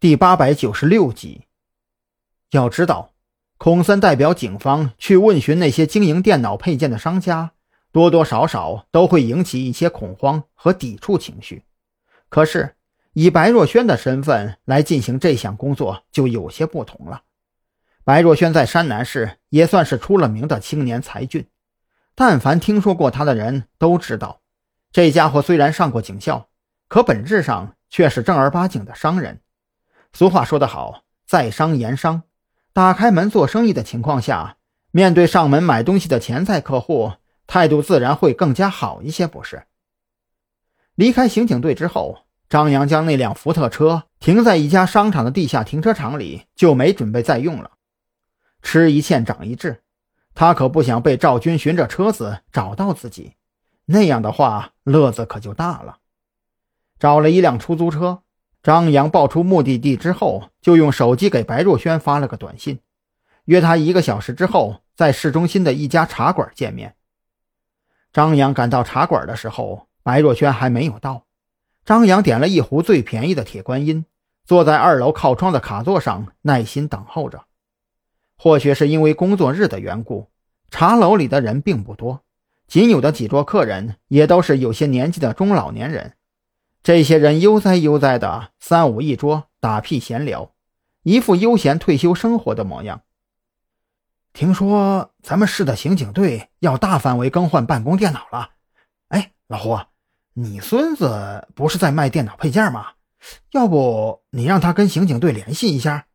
[0.00, 1.42] 第八百九十六集。
[2.52, 3.12] 要知道，
[3.58, 7.52] 孔森代表警方去问询那些经营电脑配件的商家，
[7.92, 11.64] 多多少少都会引起一些恐慌和抵触情绪。
[12.30, 12.76] 可是，
[13.12, 17.24] 以白若萱的身份来进行这项工作就有些不同了。
[18.02, 21.46] 白若萱在山南市也算是出了名的青年才俊，
[22.14, 24.40] 但凡听说过他的人都知道，
[24.90, 26.48] 这家伙虽然上过警校，
[26.88, 29.42] 可本质上却是正儿八经的商人。
[30.12, 32.22] 俗话说得好，在商言商。
[32.72, 34.56] 打开门做生意的情况下，
[34.90, 37.12] 面对上门买东西的潜在客户，
[37.46, 39.64] 态度自然会更加好一些，不是？
[40.94, 47.72] 离开刑警队之后，张扬将那辆福特车停在一家商场的地下停车场里，就没准备再用了。
[48.62, 49.82] 吃一堑长一智，
[50.34, 53.34] 他可不想被赵军循着车子找到自己，
[53.86, 55.98] 那样的话乐子可就大了。
[56.98, 58.22] 找了一辆出租车。
[58.62, 62.80] 张扬报出目的地之后，就用手机给白若萱发了个短信，
[63.46, 66.94] 约他一个小时之后在市中心的一家茶馆见面。
[68.12, 71.24] 张扬赶到茶馆的时候，白若萱还没有到。
[71.86, 74.04] 张扬点了一壶最便宜的铁观音，
[74.44, 77.44] 坐在二楼靠窗的卡座上，耐心等候着。
[78.36, 80.28] 或许是因为工作日的缘故，
[80.70, 82.22] 茶楼里的人并不多，
[82.66, 86.14] 仅有的几桌客人也都是有些年纪的中老年人。
[86.82, 90.54] 这些人悠哉悠哉的，三五一桌打屁闲聊，
[91.02, 93.02] 一副悠闲退休生活的模样。
[94.32, 98.52] 听说咱们市的刑警队要大范围更换办公电脑了。
[99.08, 99.78] 哎，老胡，
[100.32, 102.92] 你孙子不是在卖电脑配件吗？
[103.50, 106.06] 要不你让他跟刑警队联系一下，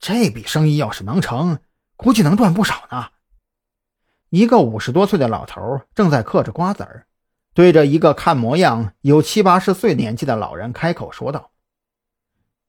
[0.00, 1.60] 这笔生意要是能成，
[1.94, 3.10] 估计能赚不少呢。
[4.30, 7.06] 一个五十多岁的老头正在嗑着瓜子儿。
[7.54, 11.50] 对着一个看模样有七八十岁年纪的老人开口说道：“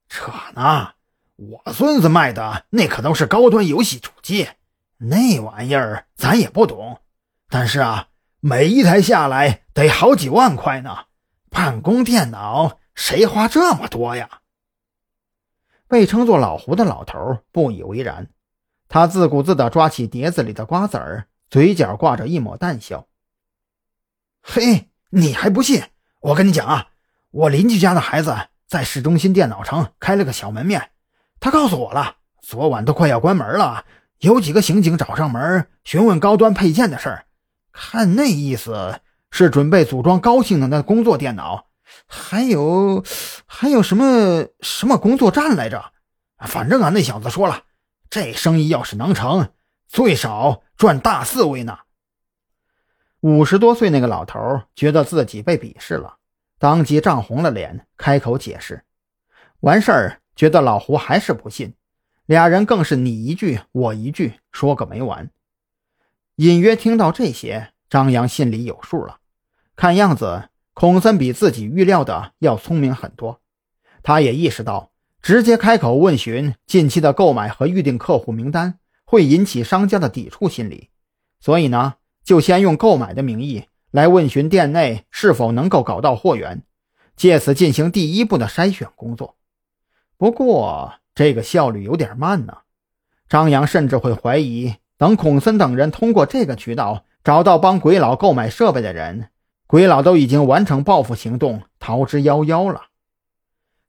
[0.10, 0.94] 扯呢，
[1.36, 4.50] 我孙子卖的那可都是高端游戏主机，
[4.98, 7.02] 那玩意儿咱也不懂。
[7.50, 8.08] 但是啊，
[8.40, 11.06] 每一台下来得好几万块呢。
[11.50, 14.42] 办公电脑谁花这么多呀？”
[15.88, 18.30] 被称作老胡的老头不以为然，
[18.88, 23.08] 他自顾自地抓起碟子里的瓜子儿，嘴角挂着一抹淡笑。
[24.52, 25.84] 嘿，你还不信？
[26.22, 26.88] 我跟你讲啊，
[27.30, 28.36] 我邻居家的孩子
[28.68, 30.90] 在市中心电脑城开了个小门面。
[31.40, 33.86] 他告诉我了，昨晚都快要关门了，
[34.18, 37.26] 有几个刑警找上门询问高端配件的事儿，
[37.72, 41.68] 看那意思是准备组装高性能的工作电脑，
[42.08, 43.06] 还有
[43.46, 45.92] 还有什么什么工作站来着？
[46.40, 47.66] 反正啊，那小子说了，
[48.10, 49.52] 这生意要是能成，
[49.88, 51.78] 最少赚大四位呢。
[53.22, 56.16] 五十多岁那个老头觉得自己被鄙视了，
[56.58, 58.86] 当即涨红了脸，开口解释。
[59.60, 61.74] 完事儿，觉得老胡还是不信，
[62.28, 65.30] 俩人更是你一句我一句，说个没完。
[66.38, 69.18] 隐约听到这些，张扬心里有数了。
[69.76, 73.42] 看样子，孔森比自己预料的要聪明很多。
[74.02, 74.92] 他也意识到，
[75.22, 80.90] 直接开口问询近期的购买和预定客户名单，会引起商家的抵触心理，
[81.42, 81.96] 所以呢。
[82.24, 86.64] 就先用购买的名义来问询店内是否能够搞到货源，
[87.16, 89.36] 借此进行第一步的筛选工作。
[90.18, 92.58] 不过这个效率有点慢呢。
[93.28, 99.30] 张扬甚至会怀疑，等孔森等人通过这个渠道找到帮鬼佬购买设备的人，
[99.68, 102.86] 鬼佬都已经完成报复行动，逃之夭夭了。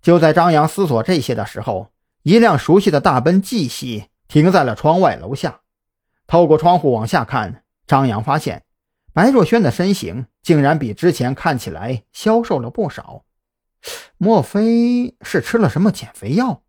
[0.03, 1.89] 就在张扬思索这些的时候，
[2.23, 5.61] 一辆熟悉的大奔 G 系停在了窗外楼下。
[6.27, 7.65] 透过窗户往下看。
[7.91, 8.63] 张扬发现，
[9.13, 13.25] 白若萱的身形竟然比之前看起来消瘦了不少。
[14.17, 16.63] 莫非是吃了什么减肥药？